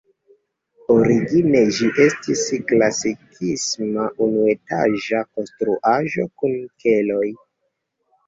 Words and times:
Origine 0.93 1.59
ĝi 1.79 1.89
estis 2.05 2.41
klasikisma 2.71 4.07
unuetaĝa 4.27 5.21
konstruaĵo 5.37 6.25
kun 6.43 6.57
keloj. 6.85 7.29